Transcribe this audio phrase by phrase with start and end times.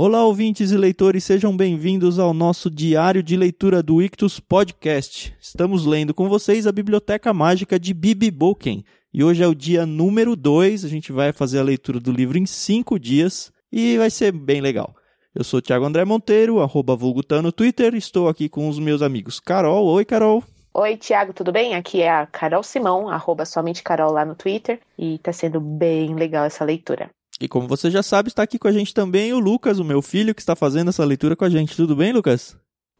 [0.00, 5.34] Olá, ouvintes e leitores, sejam bem-vindos ao nosso diário de leitura do Ictus Podcast.
[5.40, 8.84] Estamos lendo com vocês a Biblioteca Mágica de Bibi Boken.
[9.12, 12.38] E hoje é o dia número 2, a gente vai fazer a leitura do livro
[12.38, 14.94] em 5 dias e vai ser bem legal.
[15.34, 19.02] Eu sou o Thiago André Monteiro, arroba Vulgutan no Twitter, estou aqui com os meus
[19.02, 19.84] amigos Carol.
[19.84, 20.44] Oi, Carol.
[20.74, 21.74] Oi, Tiago, tudo bem?
[21.74, 26.14] Aqui é a Carol Simão, arroba somente Carol lá no Twitter, e tá sendo bem
[26.14, 27.10] legal essa leitura.
[27.40, 30.02] E como você já sabe, está aqui com a gente também o Lucas, o meu
[30.02, 31.76] filho, que está fazendo essa leitura com a gente.
[31.76, 32.56] Tudo bem, Lucas?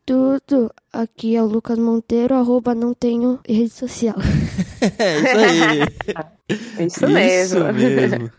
[0.07, 0.73] Tudo.
[0.93, 4.17] Aqui é o Lucas Monteiro, arroba não tenho rede social.
[4.99, 6.87] é isso aí.
[6.87, 7.61] isso mesmo.
[7.61, 8.31] Isso mesmo.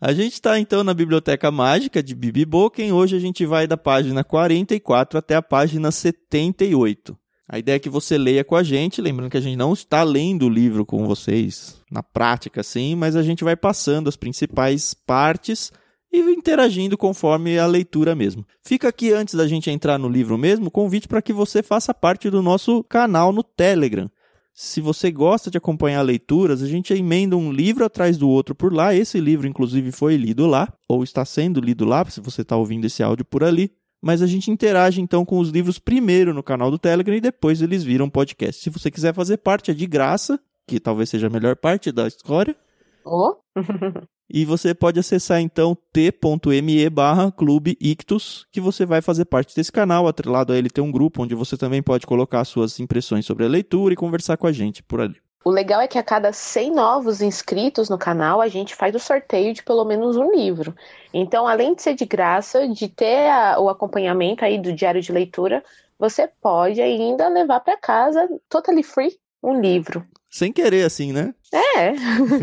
[0.00, 2.92] A gente está então na Biblioteca Mágica de Bibi Boken.
[2.92, 7.18] Hoje a gente vai da página 44 até a página 78.
[7.50, 10.02] A ideia é que você leia com a gente, lembrando que a gente não está
[10.02, 14.92] lendo o livro com vocês na prática, sim, mas a gente vai passando as principais
[14.92, 15.72] partes
[16.12, 18.44] e interagindo conforme a leitura mesmo.
[18.62, 22.28] Fica aqui antes da gente entrar no livro mesmo, convite para que você faça parte
[22.28, 24.10] do nosso canal no Telegram.
[24.52, 28.74] Se você gosta de acompanhar leituras, a gente emenda um livro atrás do outro por
[28.74, 28.94] lá.
[28.94, 32.84] Esse livro, inclusive, foi lido lá, ou está sendo lido lá, se você está ouvindo
[32.84, 36.70] esse áudio por ali mas a gente interage então com os livros primeiro no canal
[36.70, 38.62] do Telegram e depois eles viram podcast.
[38.62, 42.06] Se você quiser fazer parte, é de graça, que talvez seja a melhor parte da
[42.06, 42.56] história.
[43.04, 43.36] Oh.
[44.30, 49.72] e você pode acessar então t.me barra clube ictus, que você vai fazer parte desse
[49.72, 50.06] canal.
[50.06, 53.48] Atrelado a ele tem um grupo onde você também pode colocar suas impressões sobre a
[53.48, 55.16] leitura e conversar com a gente por ali.
[55.48, 58.98] O legal é que a cada 100 novos inscritos no canal, a gente faz o
[58.98, 60.76] sorteio de pelo menos um livro.
[61.10, 65.10] Então, além de ser de graça, de ter a, o acompanhamento aí do diário de
[65.10, 65.64] leitura,
[65.98, 70.06] você pode ainda levar para casa, totally free, um livro.
[70.28, 71.32] Sem querer, assim, né?
[71.50, 71.94] É.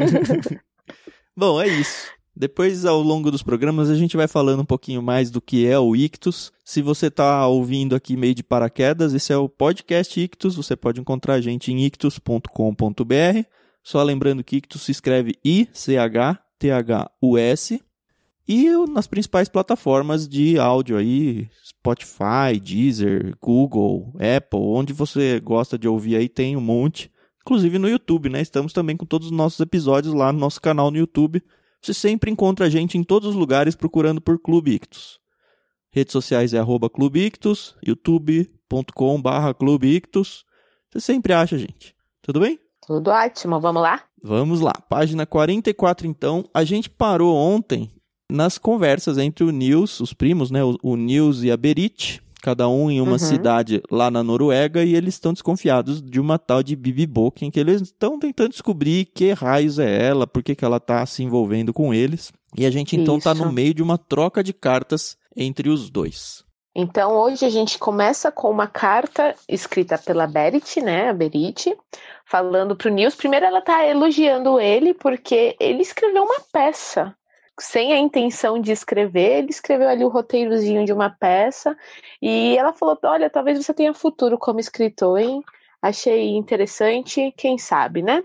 [1.38, 2.12] Bom, é isso.
[2.38, 5.80] Depois, ao longo dos programas, a gente vai falando um pouquinho mais do que é
[5.80, 6.52] o Ictus.
[6.66, 10.58] Se você está ouvindo aqui meio de paraquedas, esse é o podcast Ictus.
[10.58, 13.46] Você pode encontrar a gente em ictus.com.br.
[13.82, 16.12] Só lembrando que Ictus se escreve I-C-H-T-H-U-S.
[18.48, 25.88] E nas principais plataformas de áudio aí, Spotify, Deezer, Google, Apple, onde você gosta de
[25.88, 27.10] ouvir aí, tem um monte.
[27.42, 28.42] Inclusive no YouTube, né?
[28.42, 31.42] Estamos também com todos os nossos episódios lá no nosso canal no YouTube.
[31.86, 35.20] Você sempre encontra a gente em todos os lugares procurando por Clube Ictus.
[35.92, 40.44] Redes sociais é arroba Clube Ictus, youtube.com barra Clube Ictus.
[40.90, 41.96] Você sempre acha a gente.
[42.24, 42.60] Tudo bem?
[42.88, 44.02] Tudo ótimo, vamos lá?
[44.24, 44.74] Vamos lá.
[44.90, 46.44] Página 44, então.
[46.52, 47.92] A gente parou ontem
[48.32, 50.62] nas conversas entre o Nils, os primos, né?
[50.64, 53.18] O, Nils e a Berit, cada um em uma uhum.
[53.18, 57.60] cidade lá na Noruega, e eles estão desconfiados de uma tal de Bibi Boken, que
[57.60, 61.74] eles estão tentando descobrir que raios é ela, por que, que ela está se envolvendo
[61.74, 62.32] com eles.
[62.56, 66.46] E a gente então está no meio de uma troca de cartas entre os dois.
[66.76, 71.76] Então hoje a gente começa com uma carta escrita pela Berit, né, a Berit,
[72.28, 73.16] falando para o Nils.
[73.16, 77.16] Primeiro ela está elogiando ele porque ele escreveu uma peça
[77.60, 81.76] sem a intenção de escrever, ele escreveu ali o roteirozinho de uma peça
[82.22, 85.42] e ela falou: Olha, talvez você tenha futuro como escritor, hein?
[85.82, 88.24] Achei interessante, quem sabe, né?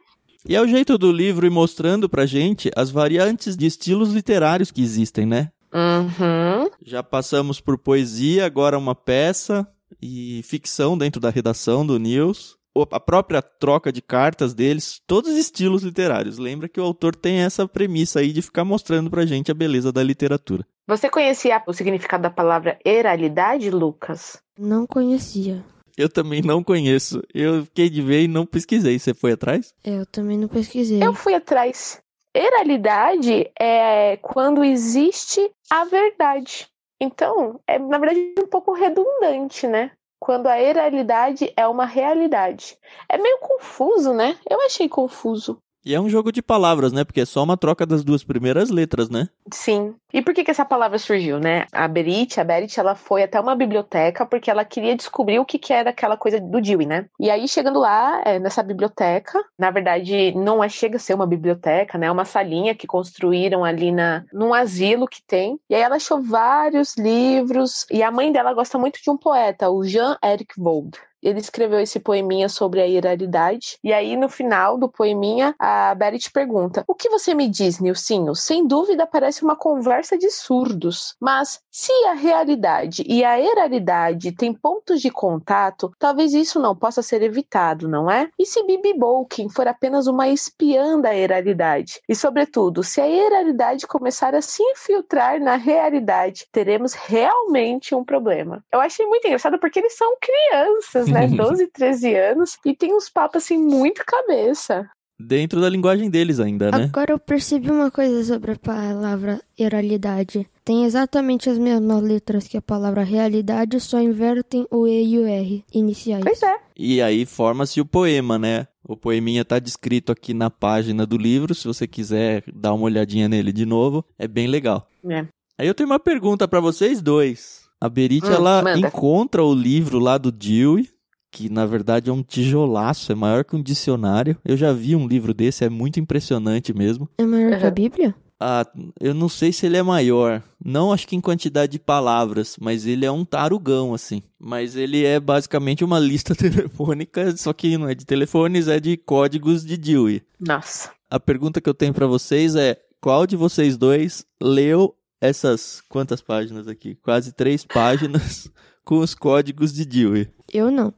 [0.48, 4.70] E é o jeito do livro ir mostrando pra gente as variantes de estilos literários
[4.70, 5.50] que existem, né?
[5.72, 6.70] Uhum.
[6.82, 9.66] Já passamos por poesia, agora uma peça
[10.00, 12.58] e ficção dentro da redação do News
[12.90, 16.38] a própria troca de cartas deles, todos os estilos literários.
[16.38, 19.92] Lembra que o autor tem essa premissa aí de ficar mostrando pra gente a beleza
[19.92, 20.64] da literatura.
[20.86, 24.42] Você conhecia o significado da palavra eralidade, Lucas?
[24.58, 25.64] Não conhecia.
[25.96, 27.22] Eu também não conheço.
[27.34, 28.98] Eu fiquei de ver e não pesquisei.
[28.98, 29.74] Você foi atrás?
[29.84, 31.02] É, eu também não pesquisei.
[31.02, 32.00] Eu fui atrás.
[32.34, 36.68] Eralidade é quando existe a verdade.
[37.00, 39.90] Então, é na verdade um pouco redundante, né?
[40.20, 42.76] Quando a irrealidade é uma realidade.
[43.08, 44.36] É meio confuso, né?
[44.48, 45.58] Eu achei confuso.
[45.84, 47.04] E é um jogo de palavras, né?
[47.04, 49.30] Porque é só uma troca das duas primeiras letras, né?
[49.50, 49.94] Sim.
[50.12, 51.66] E por que, que essa palavra surgiu, né?
[51.72, 55.58] A Berit, a Berit, ela foi até uma biblioteca porque ela queria descobrir o que,
[55.58, 57.06] que era aquela coisa do Dewey, né?
[57.18, 61.26] E aí, chegando lá, é, nessa biblioteca, na verdade, não é chega a ser uma
[61.26, 62.06] biblioteca, né?
[62.06, 65.58] É uma salinha que construíram ali na, num asilo que tem.
[65.68, 67.86] E aí ela achou vários livros.
[67.90, 72.00] E a mãe dela gosta muito de um poeta, o Jean-Eric Vold ele escreveu esse
[72.00, 73.78] poeminha sobre a iralidade.
[73.84, 78.34] E aí, no final do poeminha, a Berit pergunta: O que você me diz, Nilcinho?
[78.34, 81.14] Sem dúvida, parece uma conversa conversa de surdos.
[81.20, 87.02] Mas se a realidade e a eralidade têm pontos de contato, talvez isso não possa
[87.02, 88.30] ser evitado, não é?
[88.38, 92.00] E se Bibi Bolkin for apenas uma espiã da eralidade?
[92.08, 98.64] E, sobretudo, se a eralidade começar a se infiltrar na realidade, teremos realmente um problema.
[98.72, 101.26] Eu achei muito engraçado porque eles são crianças, né?
[101.36, 104.88] 12, 13 anos, e tem uns papos assim muito cabeça.
[105.20, 106.84] Dentro da linguagem deles ainda, né?
[106.84, 110.46] Agora eu percebi uma coisa sobre a palavra oralidade.
[110.64, 115.26] Tem exatamente as mesmas letras que a palavra realidade, só invertem o E e o
[115.26, 116.24] R iniciais.
[116.24, 116.56] Pois é.
[116.76, 118.66] E aí forma-se o poema, né?
[118.82, 123.28] O poeminha tá descrito aqui na página do livro, se você quiser dar uma olhadinha
[123.28, 124.88] nele de novo, é bem legal.
[125.08, 125.26] É.
[125.58, 127.60] Aí eu tenho uma pergunta pra vocês dois.
[127.80, 128.78] A Berit, Hum, ela manda.
[128.88, 130.88] encontra o livro lá do Dewey,
[131.30, 134.36] que na verdade é um tijolaço, é maior que um dicionário.
[134.44, 137.08] Eu já vi um livro desse, é muito impressionante mesmo.
[137.18, 137.70] É maior que a.
[137.70, 138.14] Bíblia?
[138.42, 138.66] Ah,
[138.98, 140.42] eu não sei se ele é maior.
[140.64, 144.22] Não acho que em quantidade de palavras, mas ele é um tarugão, assim.
[144.38, 148.96] Mas ele é basicamente uma lista telefônica, só que não é de telefones, é de
[148.96, 150.22] códigos de Dewey.
[150.40, 150.90] Nossa.
[151.10, 156.22] A pergunta que eu tenho pra vocês é: qual de vocês dois leu essas quantas
[156.22, 156.94] páginas aqui?
[156.94, 158.50] Quase três páginas
[158.84, 160.28] com os códigos de Dewey.
[160.50, 160.94] Eu não.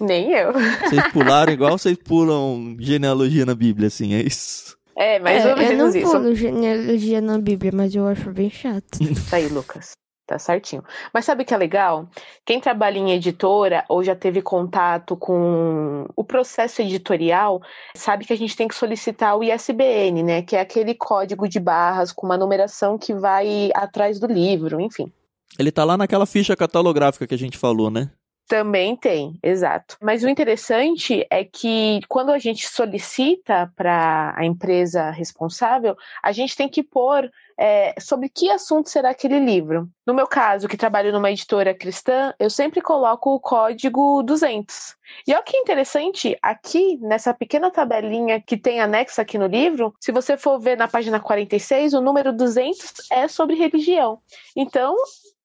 [0.00, 0.52] Nem eu.
[0.52, 4.76] Vocês pularam igual vocês pulam genealogia na Bíblia, assim, é isso.
[4.96, 6.12] É, mais é, ou menos eu não isso.
[6.12, 8.98] pulo genealogia na Bíblia, mas eu acho bem chato.
[9.30, 9.92] Tá aí, Lucas.
[10.26, 10.84] Tá certinho.
[11.14, 12.06] Mas sabe o que é legal?
[12.44, 17.62] Quem trabalha em editora ou já teve contato com o processo editorial,
[17.96, 20.42] sabe que a gente tem que solicitar o ISBN, né?
[20.42, 25.10] Que é aquele código de barras com uma numeração que vai atrás do livro, enfim.
[25.58, 28.10] Ele tá lá naquela ficha catalográfica que a gente falou, né?
[28.48, 29.98] Também tem, exato.
[30.00, 36.56] Mas o interessante é que quando a gente solicita para a empresa responsável, a gente
[36.56, 39.86] tem que pôr é, sobre que assunto será aquele livro.
[40.06, 44.96] No meu caso, que trabalho numa editora cristã, eu sempre coloco o código 200.
[45.26, 50.10] E olha que interessante, aqui nessa pequena tabelinha que tem anexo aqui no livro, se
[50.10, 54.20] você for ver na página 46, o número 200 é sobre religião.
[54.56, 54.96] Então,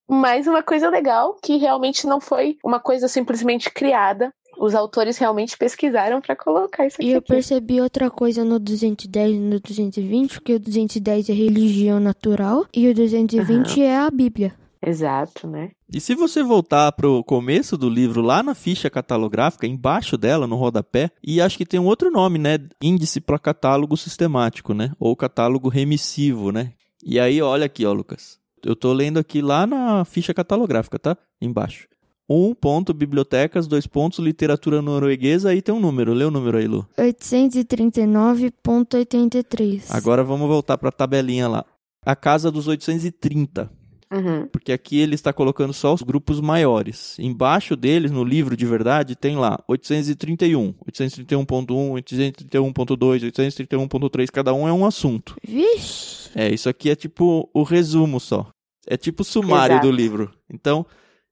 [0.08, 4.34] mais uma coisa legal que realmente não foi uma coisa simplesmente criada.
[4.58, 7.08] Os autores realmente pesquisaram para colocar isso aqui.
[7.08, 7.28] E eu aqui.
[7.28, 12.88] percebi outra coisa no 210 e no 220, que o 210 é religião natural e
[12.88, 14.54] o 220 é a Bíblia.
[14.86, 15.72] Exato, né?
[15.92, 20.58] E se você voltar pro começo do livro, lá na ficha catalográfica, embaixo dela, no
[20.58, 22.60] rodapé, e acho que tem um outro nome, né?
[22.82, 24.92] Índice para catálogo sistemático, né?
[25.00, 26.74] Ou catálogo remissivo, né?
[27.02, 28.43] E aí, olha aqui, ó, Lucas.
[28.66, 31.18] Eu tô lendo aqui lá na ficha catalográfica, tá?
[31.42, 31.88] Embaixo.
[32.30, 36.14] 1 ponto bibliotecas, dois pontos literatura norueguesa, aí tem um número.
[36.14, 36.88] Lê o número aí, Lu.
[36.98, 39.88] 839.83.
[39.90, 41.66] Agora vamos voltar pra tabelinha lá.
[42.06, 43.70] A casa dos 830.
[44.14, 44.48] Uhum.
[44.48, 47.18] Porque aqui ele está colocando só os grupos maiores.
[47.18, 54.74] Embaixo deles, no livro de verdade, tem lá 831, 831.1, 831.2, 831.3, cada um é
[54.74, 55.36] um assunto.
[55.46, 56.30] Vixe!
[56.36, 58.50] É, isso aqui é tipo o resumo só.
[58.88, 59.88] É tipo o sumário Exato.
[59.88, 60.32] do livro.
[60.52, 60.86] Então,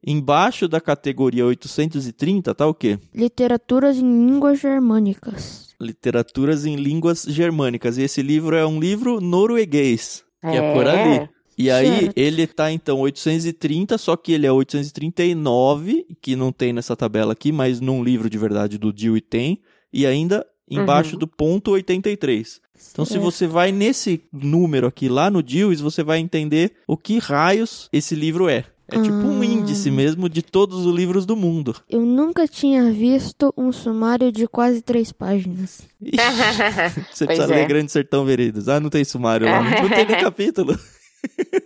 [0.05, 2.97] embaixo da categoria 830 tá o quê?
[3.13, 5.75] Literaturas em línguas germânicas.
[5.79, 7.97] Literaturas em línguas germânicas.
[7.97, 11.29] E esse livro é um livro norueguês, que é, por ali.
[11.57, 12.17] E aí, Certo.
[12.17, 17.51] ele tá então 830, só que ele é 839, que não tem nessa tabela aqui,
[17.51, 19.59] mas num livro de verdade do Dewey tem,
[19.93, 21.19] e ainda embaixo Uhum.
[21.19, 22.61] do ponto 83.
[22.93, 27.19] Então, se você vai nesse número aqui lá no Dewey, você vai entender o que
[27.19, 28.65] raios esse livro é.
[28.93, 29.45] É tipo um Ah.
[29.45, 31.73] índice mesmo de todos os livros do mundo.
[31.89, 35.81] Eu nunca tinha visto um sumário de quase três páginas.
[36.01, 36.17] Ixi,
[37.13, 37.55] você Pois precisa é.
[37.55, 38.67] ler Grande Sertão Veredas.
[38.67, 39.63] Ah, não tem sumário lá.
[39.63, 40.77] Não tem nem capítulo.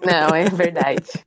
[0.03, 1.25] Não, é verdade.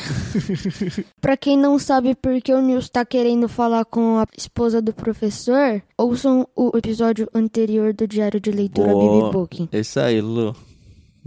[1.20, 4.94] pra quem não sabe por que o Nils tá querendo falar com a esposa do
[4.94, 9.20] professor, ouçam o episódio anterior do Diário de Leitura Boa.
[9.20, 9.68] Bibi Booking.
[9.70, 10.56] Esse aí, Lu.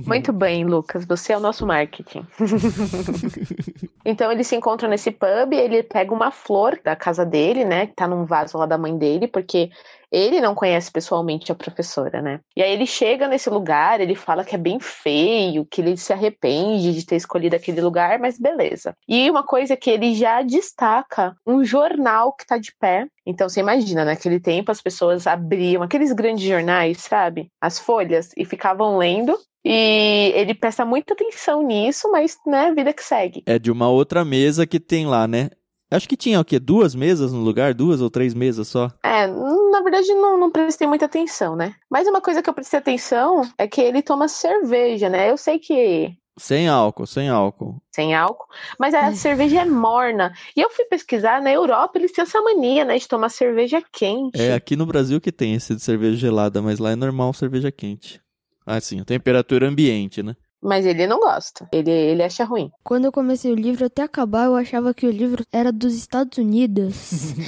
[0.05, 1.05] Muito bem, Lucas.
[1.05, 2.25] Você é o nosso marketing.
[4.05, 7.87] então ele se encontra nesse pub, ele pega uma flor da casa dele, né?
[7.87, 9.69] Que tá num vaso lá da mãe dele, porque
[10.11, 12.41] ele não conhece pessoalmente a professora, né?
[12.55, 16.11] E aí ele chega nesse lugar, ele fala que é bem feio, que ele se
[16.11, 18.93] arrepende de ter escolhido aquele lugar, mas beleza.
[19.07, 23.07] E uma coisa que ele já destaca, um jornal que tá de pé.
[23.25, 27.49] Então você imagina, naquele tempo as pessoas abriam aqueles grandes jornais, sabe?
[27.61, 33.03] As folhas e ficavam lendo e ele presta muita atenção nisso, mas, né, vida que
[33.03, 33.43] segue.
[33.45, 35.49] É de uma outra mesa que tem lá, né?
[35.91, 36.57] Acho que tinha o quê?
[36.57, 37.73] Duas mesas no lugar?
[37.73, 38.89] Duas ou três mesas só?
[39.03, 41.75] É, na verdade não, não prestei muita atenção, né?
[41.89, 45.29] Mas uma coisa que eu prestei atenção é que ele toma cerveja, né?
[45.29, 47.81] Eu sei que sem álcool, sem álcool.
[47.93, 48.47] Sem álcool.
[48.79, 50.33] Mas a cerveja é morna.
[50.55, 54.41] E eu fui pesquisar, na Europa eles têm essa mania, né, de tomar cerveja quente.
[54.41, 57.71] É aqui no Brasil que tem esse de cerveja gelada, mas lá é normal cerveja
[57.71, 58.20] quente.
[58.65, 60.35] Ah, sim, temperatura ambiente, né?
[60.61, 61.67] Mas ele não gosta.
[61.71, 62.69] Ele, ele acha ruim.
[62.83, 66.37] Quando eu comecei o livro, até acabar, eu achava que o livro era dos Estados
[66.37, 66.95] Unidos.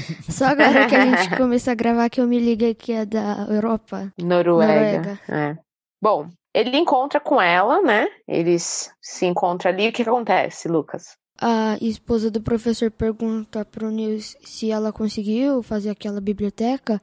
[0.28, 3.46] Só agora que a gente começa a gravar que eu me liguei que é da
[3.50, 4.12] Europa.
[4.20, 4.72] Noruega.
[4.74, 5.20] Noruega.
[5.30, 5.58] É.
[6.02, 8.08] Bom, ele encontra com ela, né?
[8.28, 9.90] Eles se encontram ali.
[9.90, 11.16] O que, que acontece, Lucas?
[11.40, 17.02] A esposa do professor pergunta pro Nils se ela conseguiu fazer aquela biblioteca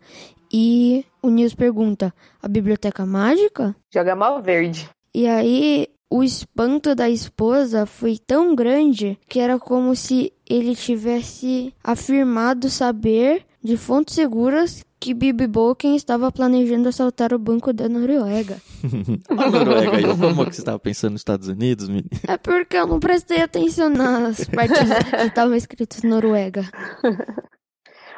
[0.52, 3.74] e o Nils pergunta: a biblioteca mágica?
[3.92, 4.88] Joga mal verde.
[5.14, 11.72] E aí o espanto da esposa foi tão grande que era como se ele tivesse
[11.84, 18.60] afirmado saber de fontes seguras que Bibi Bolken estava planejando assaltar o banco da Noruega.
[19.30, 22.10] a Noruega, eu como que você estava pensando nos Estados Unidos, menino?
[22.26, 24.76] É porque eu não prestei atenção nas partes
[25.10, 26.68] que estavam escritas Noruega.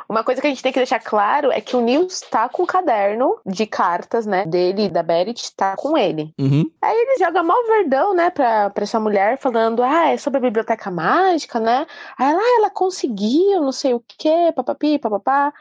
[0.09, 2.62] Uma coisa que a gente tem que deixar claro é que o Nils tá com
[2.62, 4.44] o caderno de cartas, né?
[4.44, 6.32] Dele e da Berit, tá com ele.
[6.38, 6.71] Uhum.
[6.82, 10.42] Aí ele joga mal verdão, né, pra, pra essa mulher, falando, ah, é sobre a
[10.42, 11.87] biblioteca mágica, né?
[12.18, 15.52] Aí ela, ah, ela conseguiu, não sei o quê, papapi, papapá.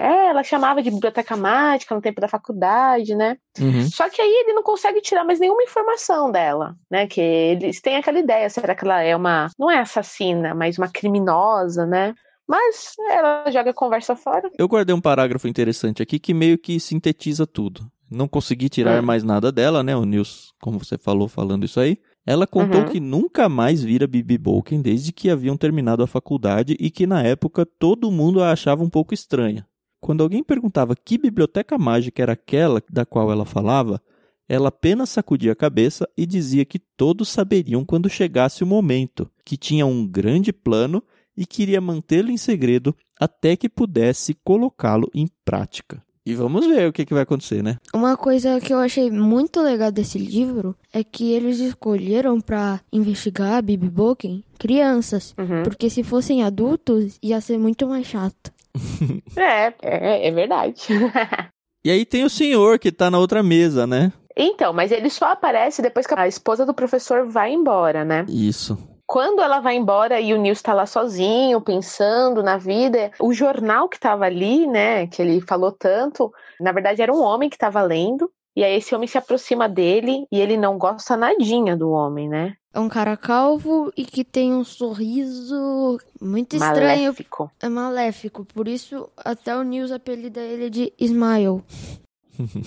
[0.00, 3.36] É, ela chamava de biblioteca mágica no tempo da faculdade, né?
[3.60, 3.86] Uhum.
[3.90, 7.06] Só que aí ele não consegue tirar mais nenhuma informação dela, né?
[7.06, 10.88] Que eles têm aquela ideia, será que ela é uma, não é assassina, mas uma
[10.88, 12.14] criminosa, né?
[12.50, 14.50] Mas ela joga a conversa fora.
[14.58, 17.88] Eu guardei um parágrafo interessante aqui que meio que sintetiza tudo.
[18.10, 19.06] Não consegui tirar hum.
[19.06, 19.94] mais nada dela, né?
[19.94, 21.96] O Nils, como você falou, falando isso aí.
[22.26, 22.88] Ela contou uhum.
[22.88, 27.22] que nunca mais vira Bibi Bolken desde que haviam terminado a faculdade e que na
[27.22, 29.64] época todo mundo a achava um pouco estranha.
[30.00, 34.02] Quando alguém perguntava que biblioteca mágica era aquela da qual ela falava,
[34.48, 39.56] ela apenas sacudia a cabeça e dizia que todos saberiam quando chegasse o momento, que
[39.56, 41.00] tinha um grande plano
[41.40, 46.02] e queria mantê-lo em segredo até que pudesse colocá-lo em prática.
[46.24, 47.78] E vamos ver o que, que vai acontecer, né?
[47.94, 53.54] Uma coisa que eu achei muito legal desse livro é que eles escolheram para investigar
[53.54, 55.62] a Bibi Boken crianças, uhum.
[55.62, 58.52] porque se fossem adultos ia ser muito mais chato.
[59.34, 60.88] é, é, é verdade.
[61.82, 64.12] e aí tem o senhor que tá na outra mesa, né?
[64.36, 68.26] Então, mas ele só aparece depois que a esposa do professor vai embora, né?
[68.28, 68.78] Isso.
[69.10, 73.88] Quando ela vai embora e o Nils tá lá sozinho, pensando na vida, o jornal
[73.88, 77.82] que tava ali, né, que ele falou tanto, na verdade era um homem que tava
[77.82, 82.28] lendo, e aí esse homem se aproxima dele e ele não gosta nadinha do homem,
[82.28, 82.54] né?
[82.72, 87.06] É um cara calvo e que tem um sorriso muito estranho.
[87.06, 87.50] Maléfico.
[87.60, 88.44] É maléfico.
[88.44, 91.64] Por isso, até o Nils apelida ele de Smile.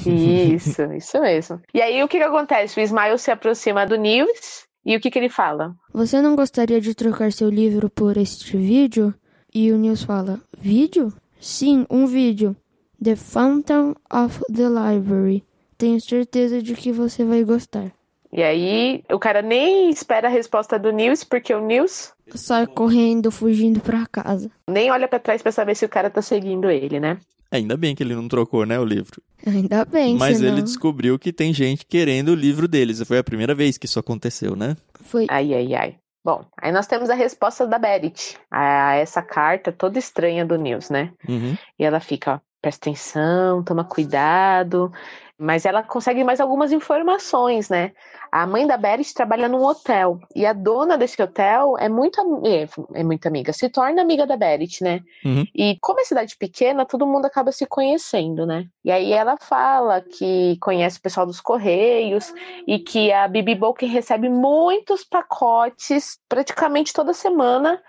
[0.05, 1.61] Isso, isso mesmo.
[1.73, 2.77] E aí o que, que acontece?
[2.77, 5.75] O Ismael se aproxima do Nils e o que, que ele fala?
[5.93, 9.13] Você não gostaria de trocar seu livro por este vídeo?
[9.53, 11.13] E o Nils fala: Vídeo?
[11.39, 12.55] Sim, um vídeo.
[13.01, 15.43] The Fountain of the Library.
[15.77, 17.91] Tenho certeza de que você vai gostar.
[18.31, 23.29] E aí, o cara nem espera a resposta do Nils, porque o Nils sai correndo,
[23.29, 24.49] fugindo pra casa.
[24.67, 27.19] Nem olha para trás para saber se o cara tá seguindo ele, né?
[27.53, 29.21] Ainda bem que ele não trocou, né, o livro.
[29.45, 30.53] Ainda bem, Mas senão...
[30.53, 33.03] ele descobriu que tem gente querendo o livro deles.
[33.03, 34.75] Foi a primeira vez que isso aconteceu, né?
[35.01, 35.27] Foi.
[35.29, 35.95] Ai, ai, ai.
[36.25, 40.89] Bom, aí nós temos a resposta da Berit a essa carta toda estranha do Nils,
[40.89, 41.11] né?
[41.29, 41.55] Uhum.
[41.77, 44.89] E ela fica, ó, presta atenção, toma cuidado.
[45.37, 47.91] Mas ela consegue mais algumas informações, né?
[48.31, 50.19] A mãe da Berit trabalha num hotel.
[50.33, 54.37] E a dona desse hotel é muito, é, é muito amiga, se torna amiga da
[54.37, 55.01] Berit, né?
[55.25, 55.45] Uhum.
[55.53, 58.65] E como é cidade pequena, todo mundo acaba se conhecendo, né?
[58.85, 62.33] E aí ela fala que conhece o pessoal dos Correios
[62.65, 67.81] e que a Bibi Bolken recebe muitos pacotes praticamente toda semana.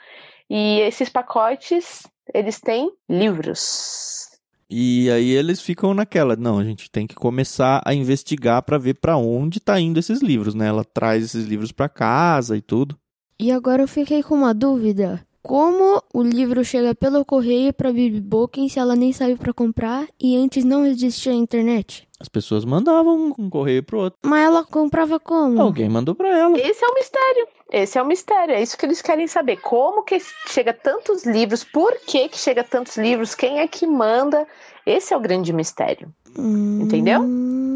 [0.51, 2.03] E esses pacotes,
[2.35, 4.34] eles têm livros.
[4.69, 8.95] E aí eles ficam naquela, não, a gente tem que começar a investigar para ver
[8.95, 10.67] para onde tá indo esses livros, né?
[10.67, 12.99] Ela traz esses livros para casa e tudo.
[13.39, 15.25] E agora eu fiquei com uma dúvida.
[15.45, 20.07] Como o livro chega pelo correio para Bibi Bolken se ela nem saiu para comprar
[20.19, 22.09] e antes não existia a internet?
[22.19, 24.19] As pessoas mandavam um correio pro outro.
[24.25, 25.61] Mas ela comprava como?
[25.61, 26.59] Alguém mandou para ela.
[26.59, 27.49] Esse é o mistério.
[27.71, 28.55] Esse é o mistério.
[28.55, 29.59] É isso que eles querem saber.
[29.59, 31.63] Como que chega tantos livros?
[31.63, 33.35] Por que que chega tantos livros?
[33.35, 34.47] Quem é que manda?
[34.87, 36.09] Esse é o grande mistério.
[36.39, 36.81] Hum...
[36.81, 37.21] Entendeu?
[37.21, 37.75] Hum.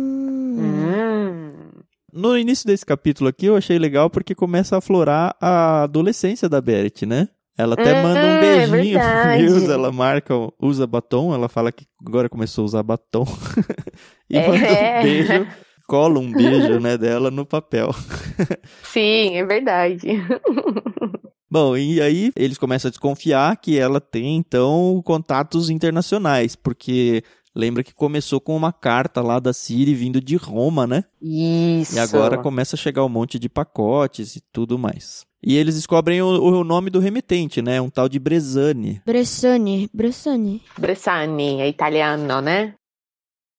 [2.10, 6.62] No início desse capítulo aqui eu achei legal porque começa a aflorar a adolescência da
[6.62, 7.28] Beret, né?
[7.58, 9.42] Ela até Hum, manda um é beijinho pro verdade.
[9.42, 13.24] Nils, ela marca, usa batom, ela fala que agora começou a usar batom.
[14.30, 14.46] e É.
[14.48, 15.46] manda um beijo,
[15.88, 17.90] cola um beijo, né, dela no papel.
[18.84, 20.06] Sim, é verdade.
[21.50, 27.22] Bom, e aí eles começam a desconfiar que ela tem, então, contatos internacionais, porque
[27.58, 31.02] lembra que começou com uma carta lá da Siri vindo de Roma, né?
[31.20, 31.96] Isso.
[31.96, 35.26] E agora começa a chegar um monte de pacotes e tudo mais.
[35.42, 37.80] E eles descobrem o, o nome do remetente, né?
[37.80, 39.02] Um tal de Brezani.
[39.04, 40.62] Bressani, Bressani.
[40.78, 42.74] Bressani, é italiano, né?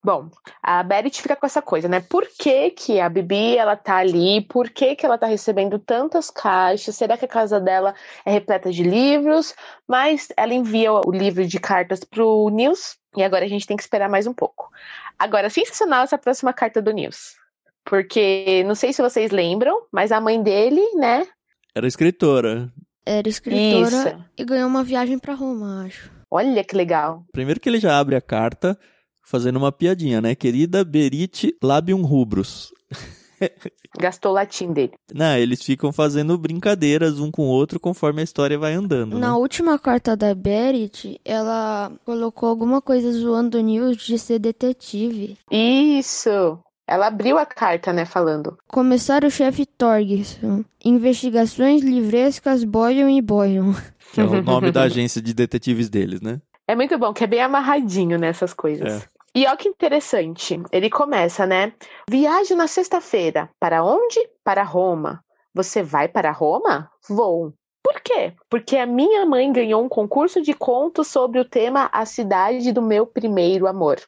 [0.02, 0.30] Bom,
[0.64, 2.00] a Berit fica com essa coisa, né?
[2.00, 4.42] Por que, que a Bibi ela tá ali?
[4.42, 6.96] Por que, que ela tá recebendo tantas caixas?
[6.96, 7.94] Será que a casa dela
[8.26, 9.54] é repleta de livros?
[9.86, 13.84] Mas ela envia o livro de cartas pro Nils e agora a gente tem que
[13.84, 14.70] esperar mais um pouco.
[15.18, 17.36] Agora, sensacional essa próxima carta do Nils.
[17.84, 21.28] Porque não sei se vocês lembram, mas a mãe dele, né?
[21.76, 22.72] Era escritora.
[23.06, 24.26] Era escritora Isso.
[24.38, 26.10] e ganhou uma viagem pra Roma, acho.
[26.32, 27.26] Olha que legal.
[27.34, 28.78] Primeiro que ele já abre a carta
[29.30, 30.34] fazendo uma piadinha, né?
[30.34, 32.74] Querida Berit Labium Rubros.
[33.98, 34.94] Gastou o latim dele.
[35.14, 39.28] Não, eles ficam fazendo brincadeiras um com o outro conforme a história vai andando, Na
[39.28, 39.34] né?
[39.34, 45.38] última carta da Berit, ela colocou alguma coisa zoando o Nils de ser detetive.
[45.52, 46.60] Isso.
[46.88, 48.58] Ela abriu a carta, né, falando.
[48.68, 50.66] Comissário-chefe Torgerson.
[50.84, 53.76] Investigações livrescas Boyan e Boyan.
[54.12, 56.42] Que é o nome da agência de detetives deles, né?
[56.68, 59.04] É muito bom, que é bem amarradinho nessas coisas.
[59.04, 59.19] É.
[59.36, 60.62] E olha que interessante.
[60.72, 61.74] Ele começa, né?
[62.10, 63.50] Viagem na sexta-feira.
[63.60, 64.20] Para onde?
[64.44, 65.24] Para Roma.
[65.54, 66.90] Você vai para Roma?
[67.08, 67.54] Vou.
[67.84, 68.34] Por quê?
[68.50, 72.82] Porque a minha mãe ganhou um concurso de contos sobre o tema A Cidade do
[72.82, 74.00] Meu Primeiro Amor.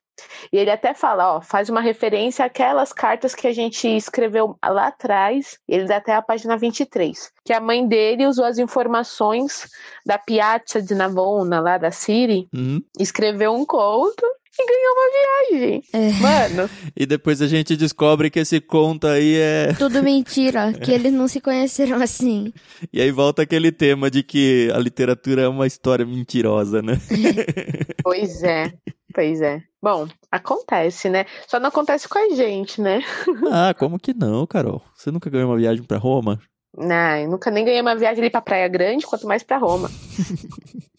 [0.51, 4.88] E ele até fala, ó, faz uma referência àquelas cartas que a gente escreveu lá
[4.88, 9.67] atrás, ele dá até a página 23, que a mãe dele usou as informações
[10.05, 12.81] da Piazza di Navona, lá da Siri, Uhum.
[12.99, 14.23] escreveu um conto
[14.59, 15.83] e ganhou uma viagem.
[15.93, 16.11] É.
[16.19, 19.73] Mano, E depois a gente descobre que esse conto aí é.
[19.77, 22.53] Tudo mentira, que eles não se conheceram assim.
[22.91, 26.99] E aí volta aquele tema de que a literatura é uma história mentirosa, né?
[28.03, 28.73] pois é,
[29.13, 29.61] pois é.
[29.81, 31.25] Bom, acontece, né?
[31.47, 33.01] Só não acontece com a gente, né?
[33.51, 34.81] Ah, como que não, Carol?
[34.95, 36.39] Você nunca ganhou uma viagem pra Roma?
[36.77, 39.89] Não, eu nunca nem ganhei uma viagem ali pra Praia Grande, quanto mais pra Roma.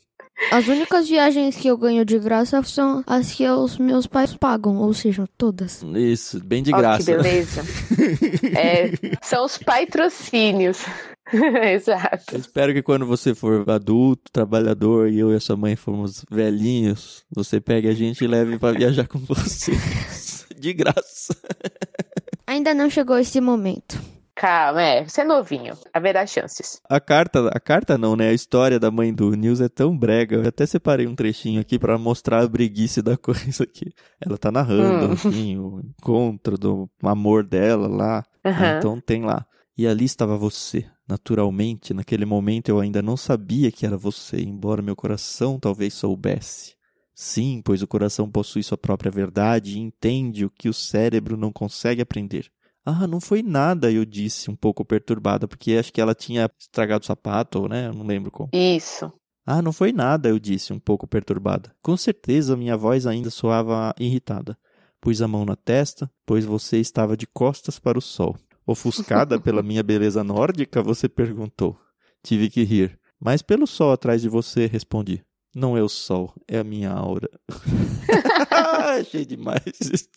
[0.50, 4.76] As únicas viagens que eu ganho de graça são as que os meus pais pagam,
[4.76, 5.83] ou seja, todas.
[5.94, 7.05] Isso, bem de Ó, graça.
[7.05, 7.62] que beleza.
[8.57, 8.90] É,
[9.22, 10.85] são os patrocínios.
[11.33, 12.35] Exato.
[12.35, 16.24] Eu espero que quando você for adulto, trabalhador e eu e a sua mãe formos
[16.31, 19.72] velhinhos, você pegue a gente e leve pra viajar com você.
[20.59, 21.35] De graça.
[22.46, 23.98] Ainda não chegou esse momento.
[24.35, 25.75] Calma, é, você é novinho.
[25.92, 26.81] Haverá chances.
[26.88, 28.31] A carta, a carta não, né?
[28.31, 30.37] A história da mãe do Nils é tão brega.
[30.37, 33.92] Eu até separei um trechinho aqui pra mostrar a breguice da coisa aqui.
[34.21, 35.12] Ela tá narrando, Hum.
[35.12, 38.25] assim, o encontro do amor dela lá.
[38.45, 38.77] Aham.
[38.79, 39.47] Então tem lá.
[39.77, 40.87] E ali estava você.
[41.07, 46.75] Naturalmente, naquele momento eu ainda não sabia que era você, embora meu coração talvez soubesse.
[47.14, 51.53] Sim, pois o coração possui sua própria verdade e entende o que o cérebro não
[51.53, 52.51] consegue aprender.
[52.85, 57.05] Ah, não foi nada, eu disse, um pouco perturbada, porque acho que ela tinha estragado
[57.05, 57.88] o sapato, né?
[57.88, 58.51] Eu não lembro como.
[58.53, 59.12] Isso.
[59.47, 61.75] Ah, não foi nada, eu disse, um pouco perturbada.
[61.83, 64.57] Com certeza minha voz ainda soava irritada.
[65.01, 68.37] Pus a mão na testa, pois você estava de costas para o sol.
[68.66, 71.77] Ofuscada pela minha beleza nórdica, você perguntou.
[72.23, 72.99] Tive que rir.
[73.21, 75.25] Mas pelo sol atrás de você, respondi.
[75.55, 77.29] Não é o sol, é a minha aura.
[78.99, 80.09] Achei demais.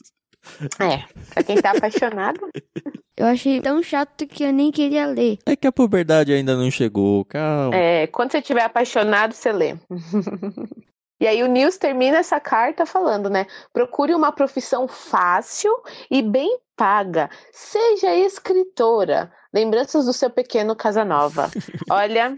[0.79, 1.03] É,
[1.33, 2.39] pra quem tá apaixonado.
[3.17, 5.37] Eu achei tão chato que eu nem queria ler.
[5.45, 7.73] É que a puberdade ainda não chegou, calma.
[7.73, 9.77] É, quando você estiver apaixonado, você lê.
[11.17, 13.47] E aí o Nils termina essa carta falando, né?
[13.71, 15.71] Procure uma profissão fácil
[16.11, 17.29] e bem paga.
[17.53, 19.31] Seja escritora.
[19.53, 21.49] Lembranças do seu pequeno Casanova.
[21.89, 22.35] Olha,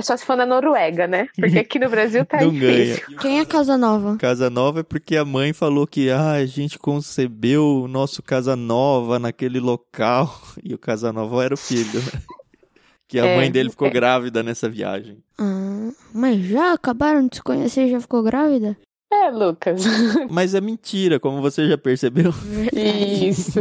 [0.00, 1.28] é só se for na Noruega, né?
[1.36, 3.16] Porque aqui no Brasil tá Não difícil.
[3.18, 4.16] Quem é Casa Nova?
[4.16, 8.56] Casa Nova é porque a mãe falou que ah, a gente concebeu o nosso Casa
[8.56, 12.00] Nova naquele local e o Casa Nova era o filho.
[12.00, 12.20] né?
[13.08, 13.90] Que a É, mãe dele ficou é.
[13.90, 15.18] grávida nessa viagem.
[15.38, 18.76] Ah, mas já acabaram de se conhecer e já ficou grávida?
[19.12, 19.82] É, Lucas.
[20.30, 22.32] Mas é mentira, como você já percebeu.
[22.72, 23.58] Isso.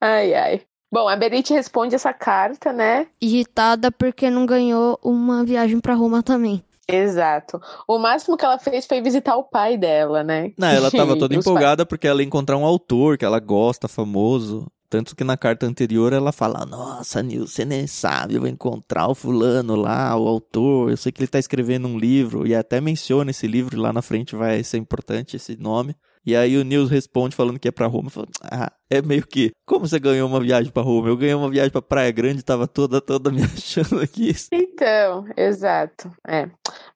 [0.00, 0.60] ai, ai.
[0.92, 3.06] Bom, a Berit responde essa carta, né?
[3.20, 6.64] Irritada porque não ganhou uma viagem pra Roma também.
[6.88, 7.60] Exato.
[7.86, 10.52] O máximo que ela fez foi visitar o pai dela, né?
[10.58, 14.66] Não, ela tava toda empolgada porque ela ia encontrar um autor que ela gosta, famoso.
[14.88, 19.06] Tanto que na carta anterior ela fala: Nossa, Nil, você nem sabe, eu vou encontrar
[19.06, 20.90] o fulano lá, o autor.
[20.90, 22.44] Eu sei que ele tá escrevendo um livro.
[22.44, 25.94] E até menciona esse livro lá na frente vai ser importante esse nome.
[26.24, 28.10] E aí o Nils responde falando que é pra Roma.
[28.10, 31.08] Fala, ah, é meio que, como você ganhou uma viagem pra Roma?
[31.08, 34.32] Eu ganhei uma viagem pra Praia Grande, tava toda, toda me achando aqui.
[34.52, 36.10] Então, exato.
[36.26, 36.48] É.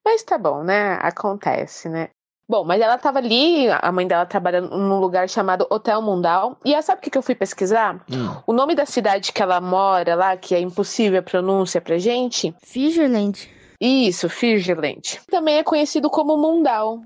[0.04, 0.98] Mas tá bom, né?
[1.00, 2.08] Acontece, né?
[2.46, 6.58] Bom, mas ela tava ali, a mãe dela trabalhando num lugar chamado Hotel Mundal.
[6.62, 8.04] E aí, sabe o que que eu fui pesquisar?
[8.10, 8.36] Hum.
[8.46, 12.54] O nome da cidade que ela mora lá, que é impossível a pronúncia pra gente.
[12.62, 13.48] Fisherland.
[13.80, 15.20] Isso, Firgeland.
[15.30, 17.00] Também é conhecido como Mundal.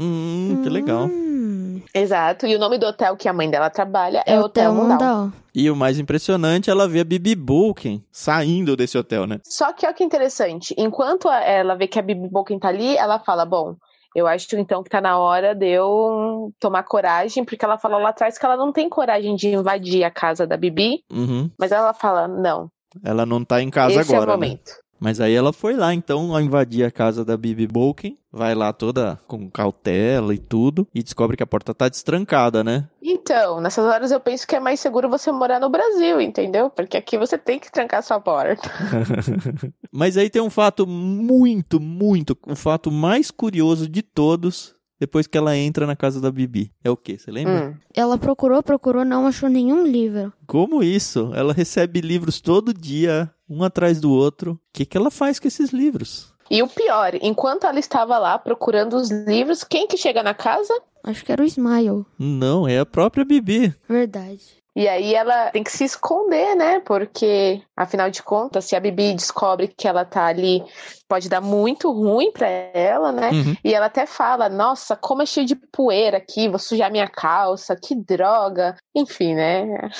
[0.00, 1.06] Hum, que legal.
[1.06, 2.46] Hum, Exato.
[2.46, 4.92] E o nome do hotel que a mãe dela trabalha é, é Hotel, Mundal.
[4.98, 5.32] Mundal.
[5.54, 9.40] E o mais impressionante, ela vê a Bibi Bulkin saindo desse hotel, né?
[9.44, 10.74] Só que olha que interessante.
[10.78, 13.74] Enquanto ela vê que a Bibi Bolkin tá ali, ela fala: Bom,
[14.14, 18.10] eu acho então que tá na hora de eu tomar coragem, porque ela falou lá
[18.10, 21.50] atrás que ela não tem coragem de invadir a casa da Bibi, Uhum.
[21.58, 22.70] mas ela fala: Não,
[23.04, 24.58] Ela não tá em casa esse é agora, o né?
[25.00, 28.70] Mas aí ela foi lá, então, a invadir a casa da Bibi Bolkin, vai lá
[28.70, 32.86] toda com cautela e tudo, e descobre que a porta tá destrancada, né?
[33.02, 36.68] Então, nessas horas eu penso que é mais seguro você morar no Brasil, entendeu?
[36.68, 38.70] Porque aqui você tem que trancar sua porta.
[39.90, 45.38] Mas aí tem um fato muito, muito, o fato mais curioso de todos, depois que
[45.38, 46.70] ela entra na casa da Bibi.
[46.84, 47.16] É o quê?
[47.18, 47.70] Você lembra?
[47.70, 47.74] Hum.
[47.94, 50.30] Ela procurou, procurou, não achou nenhum livro.
[50.46, 51.32] Como isso?
[51.34, 54.52] Ela recebe livros todo dia, um atrás do outro.
[54.52, 56.32] O que, que ela faz com esses livros?
[56.48, 60.72] E o pior, enquanto ela estava lá procurando os livros, quem que chega na casa?
[61.04, 62.04] Acho que era o Smile.
[62.18, 63.74] Não, é a própria Bibi.
[63.88, 64.60] Verdade.
[64.74, 66.80] E aí ela tem que se esconder, né?
[66.80, 70.62] Porque, afinal de contas, se a Bibi descobre que ela tá ali,
[71.08, 73.30] pode dar muito ruim pra ela, né?
[73.30, 73.56] Uhum.
[73.64, 77.76] E ela até fala: Nossa, como é cheio de poeira aqui, vou sujar minha calça,
[77.76, 78.76] que droga.
[78.94, 79.90] Enfim, né?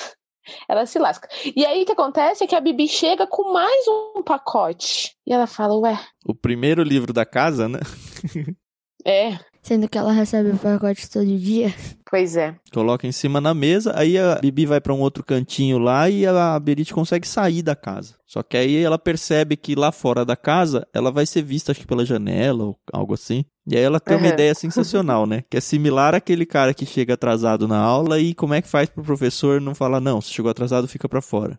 [0.69, 1.29] Ela se lasca.
[1.55, 5.15] E aí o que acontece é que a Bibi chega com mais um pacote.
[5.27, 7.81] E ela fala: Ué, O primeiro livro da casa, né?
[9.07, 11.73] é, Sendo que ela recebe o pacote todo dia.
[12.11, 12.57] pois é.
[12.73, 16.27] Coloca em cima na mesa, aí a Bibi vai pra um outro cantinho lá e
[16.27, 18.15] a Berit consegue sair da casa.
[18.27, 21.81] Só que aí ela percebe que lá fora da casa ela vai ser vista, acho
[21.83, 23.45] que pela janela ou algo assim.
[23.67, 24.33] E aí ela tem uma Uhum.
[24.33, 25.45] ideia sensacional, né?
[25.51, 28.89] Que é similar àquele cara que chega atrasado na aula e como é que faz
[28.89, 31.59] pro professor não falar, não, se chegou atrasado, fica pra fora.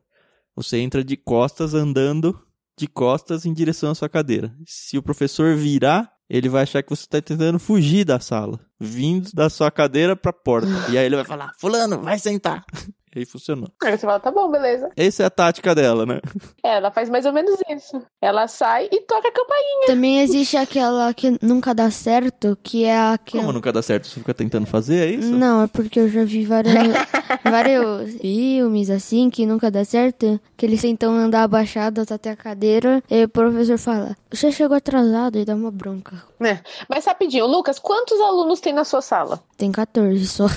[0.56, 2.36] Você entra de costas andando
[2.80, 4.52] de costas em direção à sua cadeira.
[4.66, 9.30] Se o professor virar, ele vai achar que você está tentando fugir da sala, vindo
[9.34, 10.70] da sua cadeira para a porta.
[10.90, 12.64] E aí ele vai falar: Fulano, vai sentar.
[13.14, 13.70] E aí funcionou.
[13.84, 14.90] Aí você fala, tá bom, beleza.
[14.96, 16.22] Essa é a tática dela, né?
[16.64, 18.02] É, ela faz mais ou menos isso.
[18.22, 19.88] Ela sai e toca a campainha.
[19.88, 23.44] Também existe aquela que nunca dá certo, que é aquela.
[23.44, 25.32] Como nunca dá certo, você fica tentando fazer, é isso?
[25.32, 26.74] Não, é porque eu já vi vários,
[27.44, 33.04] vários filmes assim que nunca dá certo, que eles tentam andar abaixados até a cadeira
[33.10, 36.24] e o professor fala: Você chegou atrasado e dá uma bronca.
[36.40, 36.60] É.
[36.88, 39.44] Mas rapidinho, Lucas, quantos alunos tem na sua sala?
[39.58, 40.48] Tem 14 só.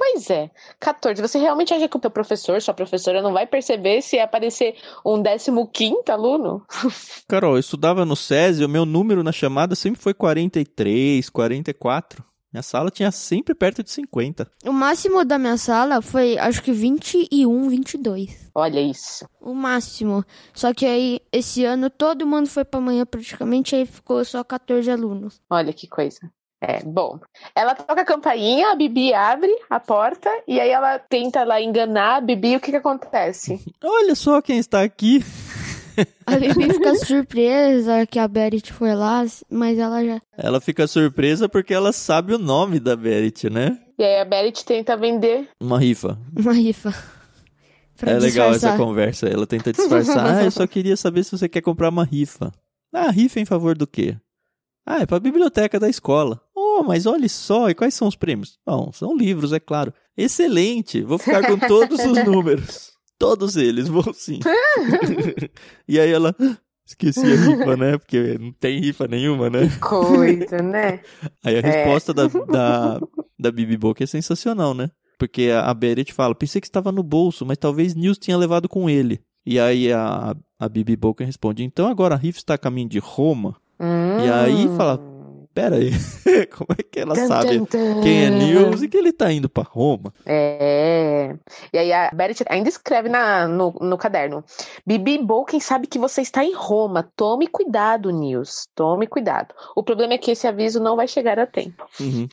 [0.00, 1.20] Pois é, 14.
[1.20, 5.22] Você realmente acha que o teu professor, sua professora, não vai perceber se aparecer um
[5.66, 6.64] 15 aluno?
[7.28, 12.24] Carol, eu estudava no SESI, o meu número na chamada sempre foi 43, 44.
[12.50, 14.50] Minha sala tinha sempre perto de 50.
[14.64, 18.50] O máximo da minha sala foi, acho que 21, 22.
[18.54, 19.28] Olha isso.
[19.38, 20.24] O máximo.
[20.54, 24.90] Só que aí, esse ano, todo mundo foi pra manhã praticamente, aí ficou só 14
[24.90, 25.42] alunos.
[25.50, 26.32] Olha que coisa.
[26.60, 27.18] É, bom.
[27.54, 32.16] Ela toca a campainha, a Bibi abre a porta e aí ela tenta lá enganar
[32.16, 32.56] a Bibi.
[32.56, 33.58] O que que acontece?
[33.82, 35.24] Olha só quem está aqui.
[36.26, 40.20] A Bibi fica surpresa que a Berit foi lá, mas ela já.
[40.36, 43.78] Ela fica surpresa porque ela sabe o nome da Berit, né?
[43.98, 45.48] E aí a Berit tenta vender.
[45.58, 46.18] Uma rifa.
[46.36, 46.94] Uma rifa.
[47.96, 48.70] Pra é legal disfarçar.
[48.74, 49.28] essa conversa.
[49.28, 50.24] Ela tenta disfarçar.
[50.40, 52.52] ah, eu só queria saber se você quer comprar uma rifa.
[52.92, 54.16] Ah, rifa em favor do quê?
[54.86, 56.40] Ah, é pra biblioteca da escola.
[56.82, 58.58] Mas olha só, e quais são os prêmios?
[58.66, 59.92] Bom, são livros, é claro.
[60.16, 62.90] Excelente, vou ficar com todos os números.
[63.18, 64.40] Todos eles, vou sim.
[65.86, 67.98] e aí ela, "Ah, esqueci a rifa, né?
[67.98, 69.70] Porque não tem rifa nenhuma, né?
[69.80, 71.00] Coisa, né?
[71.44, 73.00] Aí a resposta da, da,
[73.38, 74.90] da Bibi Boca é sensacional, né?
[75.18, 78.68] Porque a, a Beret fala, pensei que estava no bolso, mas talvez Nils tinha levado
[78.68, 79.20] com ele.
[79.44, 82.98] E aí a, a Bibi Boca responde, então agora a rifa está a caminho de
[82.98, 83.56] Roma?
[83.78, 84.98] E aí fala,
[85.60, 85.90] pera aí,
[86.56, 87.14] como é que ela.
[87.14, 88.00] Tum, sabe tum, tum.
[88.02, 90.12] quem é Nils e que ele tá indo pra Roma?
[90.24, 91.34] É.
[91.72, 94.42] E aí a Berit ainda escreve na, no, no caderno.
[94.86, 97.10] Bibi Bolken sabe que você está em Roma.
[97.14, 98.66] Tome cuidado, Nils.
[98.74, 99.54] Tome cuidado.
[99.76, 101.86] O problema é que esse aviso não vai chegar a tempo.
[102.00, 102.26] Uhum.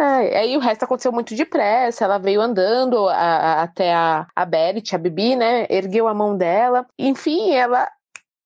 [0.00, 2.04] É, aí o resto aconteceu muito depressa.
[2.04, 5.66] Ela veio andando a- a- até a, a Berit, a Bibi, né?
[5.68, 6.86] Ergueu a mão dela.
[6.98, 7.88] Enfim, ela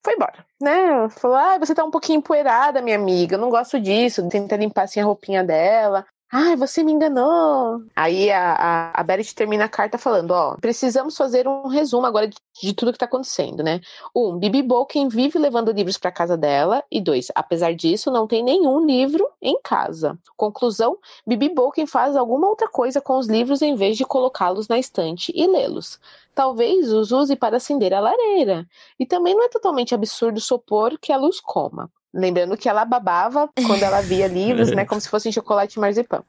[0.04, 1.08] foi embora, né?
[1.10, 3.36] Falou: Ah, você tá um pouquinho empoeirada, minha amiga.
[3.36, 4.28] Eu não gosto disso.
[4.28, 6.06] Tenta limpar assim a roupinha dela.
[6.34, 7.82] Ai, você me enganou.
[7.94, 12.26] Aí a, a, a Berit termina a carta falando: Ó, precisamos fazer um resumo agora
[12.26, 13.82] de, de tudo que tá acontecendo, né?
[14.16, 16.82] Um, Bibi Bolken vive levando livros para casa dela.
[16.90, 20.18] E dois, apesar disso, não tem nenhum livro em casa.
[20.34, 24.78] Conclusão: Bibi Bolken faz alguma outra coisa com os livros em vez de colocá-los na
[24.78, 26.00] estante e lê-los.
[26.34, 28.66] Talvez os use para acender a lareira.
[28.98, 31.90] E também não é totalmente absurdo supor que a luz coma.
[32.12, 34.84] Lembrando que ela babava quando ela via livros, né?
[34.84, 36.22] Como se fossem chocolate e marzipan.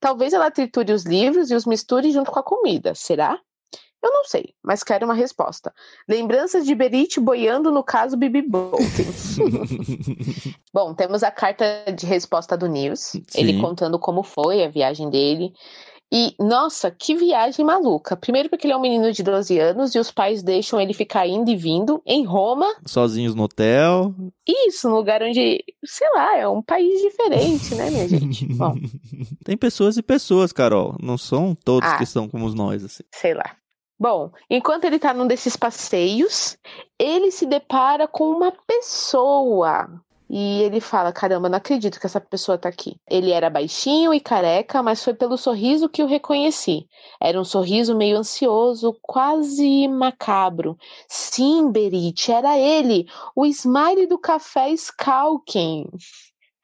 [0.00, 2.94] Talvez ela triture os livros e os misture junto com a comida.
[2.94, 3.38] Será?
[4.04, 5.72] Eu não sei, mas quero uma resposta.
[6.06, 8.82] Lembranças de Berit boiando no caso Bibi Bolton.
[10.74, 13.60] Bom, temos a carta de resposta do Nils, ele Sim.
[13.62, 15.54] contando como foi a viagem dele.
[16.16, 18.16] E, nossa, que viagem maluca.
[18.16, 21.26] Primeiro porque ele é um menino de 12 anos e os pais deixam ele ficar
[21.26, 22.66] indo e vindo em Roma.
[22.86, 24.14] Sozinhos no hotel.
[24.46, 28.46] Isso, num lugar onde, sei lá, é um país diferente, né, minha gente?
[28.54, 28.74] Bom,
[29.44, 30.94] Tem pessoas e pessoas, Carol.
[31.02, 31.98] Não são todos Ah.
[31.98, 33.02] que são como nós, assim.
[33.12, 33.56] sei lá.
[33.98, 36.56] Bom, enquanto ele tá num desses passeios,
[36.98, 39.88] ele se depara com uma pessoa.
[40.36, 43.00] E ele fala: Caramba, não acredito que essa pessoa tá aqui.
[43.08, 46.88] Ele era baixinho e careca, mas foi pelo sorriso que o reconheci.
[47.22, 50.76] Era um sorriso meio ansioso, quase macabro.
[51.06, 55.88] Sim, Berit, era ele, o Smiley do café Skalken.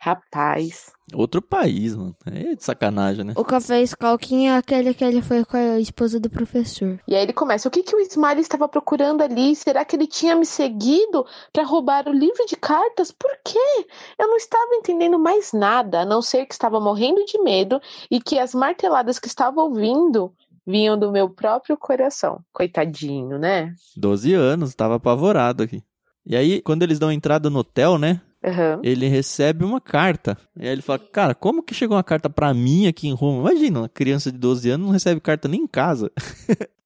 [0.02, 0.90] Rapaz.
[1.12, 2.16] Outro país, mano.
[2.24, 3.34] É de sacanagem, né?
[3.36, 6.98] O café Skalkin é aquele que ele foi com a esposa do professor.
[7.06, 9.54] E aí ele começa: o que, que o Smiley estava procurando ali?
[9.54, 13.12] Será que ele tinha me seguido para roubar o livro de cartas?
[13.12, 13.86] Por quê?
[14.18, 17.78] Eu não estava entendendo mais nada, a não ser que estava morrendo de medo
[18.10, 20.32] e que as marteladas que estava ouvindo
[20.66, 22.40] vinham do meu próprio coração.
[22.54, 23.74] Coitadinho, né?
[23.98, 25.82] 12 anos, tava apavorado aqui.
[26.24, 28.22] E aí, quando eles dão entrada no hotel, né?
[28.42, 28.80] Aham.
[28.82, 30.36] Ele recebe uma carta.
[30.56, 33.50] E aí ele fala, cara, como que chegou uma carta pra mim aqui em Roma?
[33.50, 36.10] Imagina, uma criança de 12 anos não recebe carta nem em casa.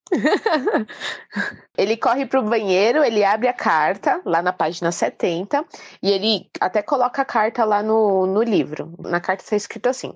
[1.76, 5.64] Ele corre pro banheiro, ele abre a carta, lá na página 70,
[6.02, 8.94] e ele até coloca a carta lá no, no livro.
[9.00, 10.14] Na carta está escrito assim: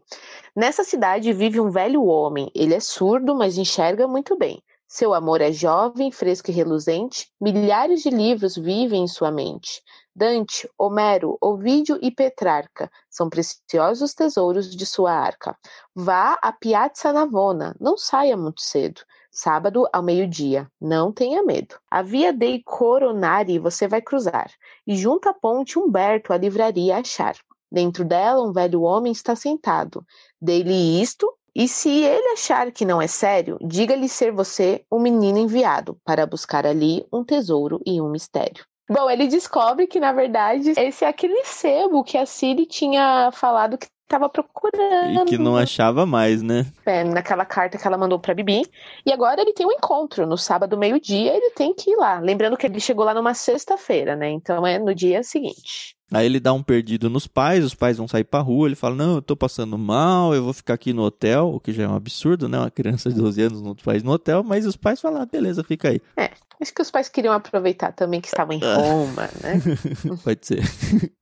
[0.55, 2.51] Nessa cidade vive um velho homem.
[2.55, 4.63] Ele é surdo, mas enxerga muito bem.
[4.87, 9.83] Seu amor é jovem, fresco e reluzente, milhares de livros vivem em sua mente.
[10.19, 15.57] Dante, Homero, Ovídio e Petrarca são preciosos tesouros de sua arca.
[15.95, 19.03] Vá a Piazza Navona, não saia muito cedo.
[19.31, 21.77] Sábado ao meio-dia, não tenha medo.
[21.89, 24.51] A via dei Coronari você vai cruzar,
[24.85, 27.37] e junto à ponte Humberto a livraria achar.
[27.71, 30.05] Dentro dela um velho homem está sentado.
[30.43, 35.39] Dei-lhe isto, e se ele achar que não é sério, diga-lhe ser você um menino
[35.39, 38.67] enviado para buscar ali um tesouro e um mistério.
[38.89, 43.77] Bom, ele descobre que, na verdade, esse é aquele sebo que a Siri tinha falado
[43.77, 45.23] que estava procurando.
[45.23, 46.67] E que não achava mais, né?
[46.87, 48.63] É, naquela carta que ela mandou pra Bibi.
[49.05, 50.27] E agora ele tem um encontro.
[50.27, 52.19] No sábado, meio-dia, ele tem que ir lá.
[52.19, 54.31] Lembrando que ele chegou lá numa sexta-feira, né?
[54.31, 55.98] Então é no dia seguinte.
[56.13, 58.95] Aí ele dá um perdido nos pais, os pais vão sair pra rua, ele fala,
[58.95, 61.89] não, eu tô passando mal, eu vou ficar aqui no hotel, o que já é
[61.89, 62.59] um absurdo, né?
[62.59, 65.63] Uma criança de 12 anos não faz no hotel, mas os pais falam, ah, beleza,
[65.63, 66.01] fica aí.
[66.17, 69.61] É, acho que os pais queriam aproveitar também que estavam em Roma, né?
[70.25, 70.63] Pode ser.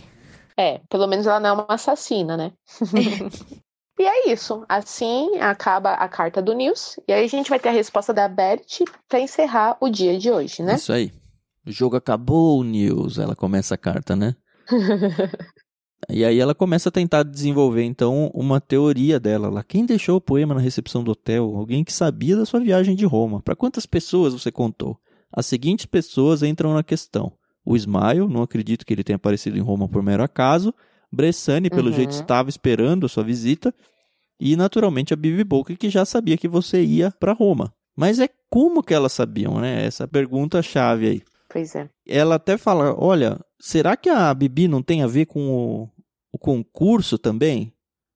[0.56, 2.54] É, pelo menos ela não é uma assassina, né?
[4.00, 4.64] e é isso.
[4.70, 6.98] Assim acaba a carta do News.
[7.06, 8.80] E aí a gente vai ter a resposta da Bert
[9.10, 10.76] para encerrar o dia de hoje, né?
[10.76, 11.12] Isso aí.
[11.68, 13.18] O jogo acabou, News.
[13.18, 14.36] Ela começa a carta, né?
[16.10, 19.64] E aí ela começa a tentar desenvolver então uma teoria dela lá.
[19.64, 21.56] Quem deixou o poema na recepção do hotel?
[21.56, 23.42] Alguém que sabia da sua viagem de Roma.
[23.42, 24.98] Para quantas pessoas você contou?
[25.32, 27.32] As seguintes pessoas entram na questão.
[27.66, 30.74] O Smile, não acredito que ele tenha aparecido em Roma por mero acaso.
[31.12, 31.94] Bressani, pelo Uhum.
[31.94, 33.74] jeito, estava esperando a sua visita.
[34.40, 37.72] E, naturalmente, a Bibi Bolker, que já sabia que você ia para Roma.
[37.96, 39.86] Mas é como que elas sabiam, né?
[39.86, 41.90] Essa pergunta-chave aí Pois é.
[42.08, 45.90] ela até fala: olha, será que a Bibi não tem a ver com o,
[46.32, 47.74] o concurso também?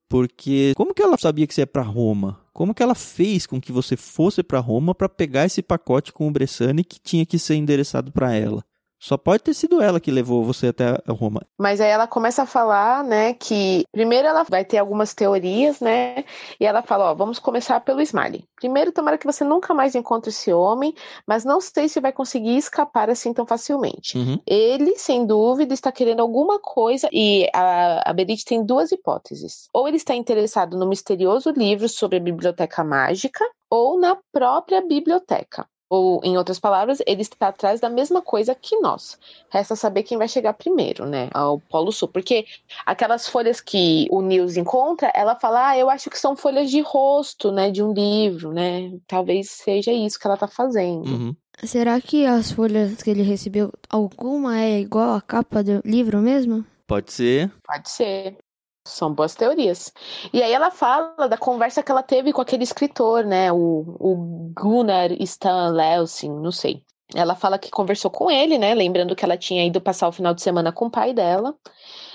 [0.08, 2.40] Porque como que ela sabia que você ia para Roma?
[2.54, 6.28] Como que ela fez com que você fosse para Roma para pegar esse pacote com
[6.28, 8.64] o Bressani que tinha que ser endereçado para ela?
[9.00, 11.42] Só pode ter sido ela que levou você até Roma.
[11.60, 16.24] Mas aí ela começa a falar, né, que primeiro ela vai ter algumas teorias, né,
[16.60, 18.44] e ela fala, ó, vamos começar pelo Smiley.
[18.56, 20.94] Primeiro, tomara que você nunca mais encontre esse homem,
[21.28, 24.18] mas não sei se vai conseguir escapar assim tão facilmente.
[24.18, 24.40] Uhum.
[24.46, 29.68] Ele, sem dúvida, está querendo alguma coisa e a, a Berit tem duas hipóteses.
[29.74, 35.68] Ou ele está interessado no misterioso livro sobre a biblioteca mágica, ou na própria biblioteca.
[35.90, 39.20] Ou, em outras palavras, ele está atrás da mesma coisa que nós.
[39.50, 41.30] Resta saber quem vai chegar primeiro, né?
[41.34, 42.08] Ao Polo Sul.
[42.08, 42.46] Porque
[42.86, 46.82] aquelas folhas que o Nils encontra, ela fala, ah, eu acho que são folhas de
[46.82, 47.70] rosto, né?
[47.70, 48.92] De um livro, né?
[49.08, 51.08] Talvez seja isso que ela tá fazendo.
[51.08, 51.36] Uhum.
[51.64, 56.66] Será que as folhas que ele recebeu, alguma é igual à capa do livro mesmo?
[56.88, 57.52] Pode ser.
[57.64, 58.38] Pode ser.
[58.86, 59.92] São boas teorias.
[60.32, 63.52] E aí ela fala da conversa que ela teve com aquele escritor, né?
[63.52, 66.84] O, o Gunnar Stan Lelsin, não sei.
[67.14, 68.74] Ela fala que conversou com ele, né?
[68.76, 71.56] Lembrando que ela tinha ido passar o final de semana com o pai dela.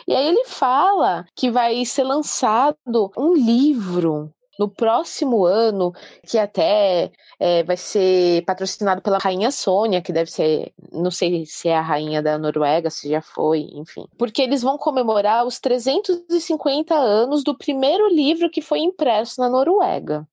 [0.06, 5.90] E aí ele fala que vai ser lançado um livro no próximo ano,
[6.22, 11.70] que até é, vai ser patrocinado pela Rainha Sônia, que deve ser, não sei se
[11.70, 14.04] é a rainha da Noruega, se já foi, enfim.
[14.18, 20.28] Porque eles vão comemorar os 350 anos do primeiro livro que foi impresso na Noruega.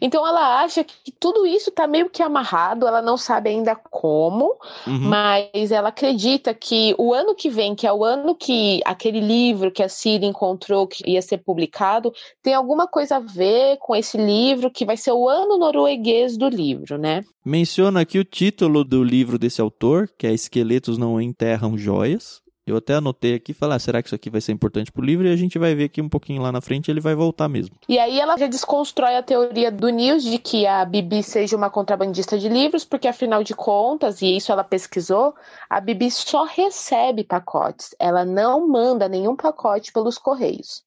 [0.00, 4.56] Então ela acha que tudo isso está meio que amarrado, ela não sabe ainda como,
[4.86, 5.08] uhum.
[5.08, 9.70] mas ela acredita que o ano que vem, que é o ano que aquele livro
[9.70, 12.12] que a Siri encontrou que ia ser publicado,
[12.42, 16.48] tem alguma coisa a ver com esse livro, que vai ser o ano norueguês do
[16.48, 17.24] livro, né?
[17.44, 22.39] Menciona aqui o título do livro desse autor, que é Esqueletos Não Enterram Joias.
[22.66, 25.04] Eu até anotei aqui e falei, ah, será que isso aqui vai ser importante pro
[25.04, 25.26] livro?
[25.26, 27.74] E a gente vai ver que um pouquinho lá na frente ele vai voltar mesmo.
[27.88, 31.70] E aí ela já desconstrói a teoria do News de que a Bibi seja uma
[31.70, 35.34] contrabandista de livros, porque afinal de contas, e isso ela pesquisou,
[35.68, 40.84] a Bibi só recebe pacotes, ela não manda nenhum pacote pelos correios.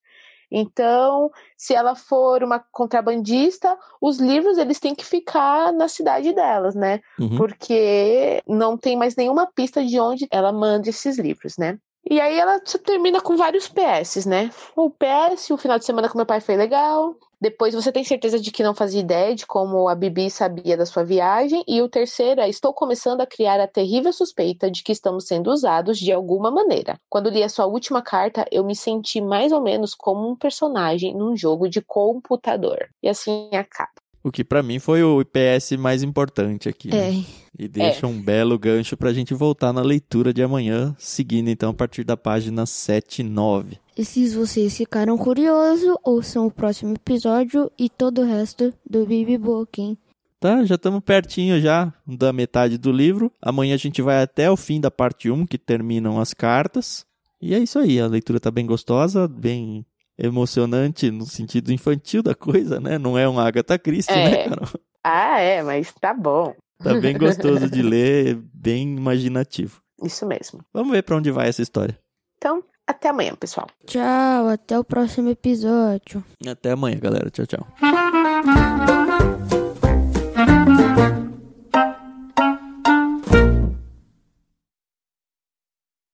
[0.56, 6.76] Então, se ela for uma contrabandista, os livros eles têm que ficar na cidade delas,
[6.76, 7.02] né?
[7.20, 7.38] Uhum.
[7.38, 11.80] Porque não tem mais nenhuma pista de onde ela manda esses livros, né?
[12.10, 14.50] E aí ela termina com vários PS, né?
[14.76, 17.16] O PS, o final de semana com meu pai foi legal.
[17.40, 20.86] Depois você tem certeza de que não fazia ideia de como a Bibi sabia da
[20.86, 21.64] sua viagem.
[21.68, 25.50] E o terceiro é: estou começando a criar a terrível suspeita de que estamos sendo
[25.50, 27.00] usados de alguma maneira.
[27.10, 31.14] Quando li a sua última carta, eu me senti mais ou menos como um personagem
[31.16, 32.90] num jogo de computador.
[33.02, 34.03] E assim acaba.
[34.24, 36.90] O que para mim foi o IPS mais importante aqui.
[36.90, 37.18] Né?
[37.18, 37.24] É.
[37.60, 38.10] E deixa é.
[38.10, 42.04] um belo gancho para a gente voltar na leitura de amanhã, seguindo então a partir
[42.04, 43.78] da página 7 e 9.
[43.98, 49.38] E se vocês ficaram curiosos, ouçam o próximo episódio e todo o resto do Bibi
[49.38, 49.98] Book,
[50.44, 53.32] Tá, já estamos pertinho já da metade do livro.
[53.42, 57.06] Amanhã a gente vai até o fim da parte 1, que terminam as cartas.
[57.42, 59.86] E é isso aí, a leitura tá bem gostosa, bem
[60.18, 62.98] emocionante no sentido infantil da coisa, né?
[62.98, 64.30] Não é um Agatha Christie, né, é.
[64.30, 64.70] né, Carol?
[65.04, 66.56] Ah, é, mas tá bom.
[66.82, 69.82] Tá bem gostoso de ler, bem imaginativo.
[70.02, 70.62] Isso mesmo.
[70.74, 71.98] Vamos ver para onde vai essa história.
[72.38, 73.68] Então, até amanhã, pessoal.
[73.86, 76.24] Tchau, até o próximo episódio.
[76.46, 77.30] Até amanhã, galera.
[77.30, 77.68] Tchau, tchau.